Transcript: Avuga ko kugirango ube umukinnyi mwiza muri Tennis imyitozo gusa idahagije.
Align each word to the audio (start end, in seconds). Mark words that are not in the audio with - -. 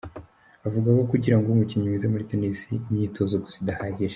Avuga 0.67 0.87
ko 0.97 1.01
kugirango 1.11 1.45
ube 1.47 1.53
umukinnyi 1.55 1.85
mwiza 1.87 2.11
muri 2.11 2.27
Tennis 2.29 2.59
imyitozo 2.91 3.35
gusa 3.43 3.57
idahagije. 3.63 4.09